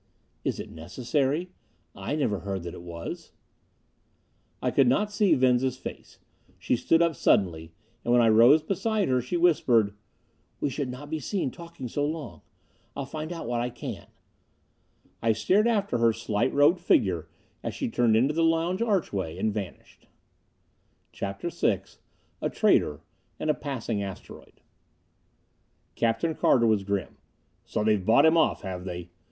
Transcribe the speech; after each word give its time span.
"Is 0.43 0.59
it 0.59 0.71
necessary? 0.71 1.51
I 1.95 2.15
never 2.15 2.39
heard 2.39 2.63
that 2.63 2.73
it 2.73 2.81
was." 2.81 3.33
I 4.59 4.71
could 4.71 4.87
not 4.87 5.11
see 5.11 5.35
Venza's 5.35 5.77
face; 5.77 6.17
she 6.57 6.75
stood 6.75 7.03
up 7.03 7.15
suddenly. 7.15 7.71
And 8.03 8.11
when 8.11 8.19
I 8.23 8.29
rose 8.29 8.63
beside 8.63 9.09
her, 9.09 9.21
she 9.21 9.37
whispered, 9.37 9.93
"We 10.59 10.71
should 10.71 10.89
not 10.89 11.11
be 11.11 11.19
seen 11.19 11.51
talking 11.51 11.87
so 11.87 12.03
long. 12.03 12.41
I'll 12.95 13.05
find 13.05 13.31
out 13.31 13.45
what 13.45 13.61
I 13.61 13.69
can." 13.69 14.07
I 15.21 15.33
stared 15.33 15.67
after 15.67 15.99
her 15.99 16.13
slight 16.13 16.51
robed 16.51 16.79
figure 16.79 17.27
as 17.61 17.75
she 17.75 17.87
turned 17.87 18.15
into 18.15 18.33
the 18.33 18.43
lounge 18.43 18.81
archway 18.81 19.37
and 19.37 19.53
vanished. 19.53 20.07
CHAPTER 21.11 21.49
VI 21.51 21.83
A 22.41 22.49
Traitor, 22.49 23.01
and 23.39 23.51
a 23.51 23.53
Passing 23.53 24.01
Asteroid 24.01 24.61
Captain 25.93 26.33
Carter 26.33 26.65
was 26.65 26.83
grim. 26.83 27.17
"So 27.65 27.83
they've 27.83 28.03
bought 28.03 28.25
him 28.25 28.35
off, 28.35 28.63
have 28.63 28.83
they? 28.83 29.11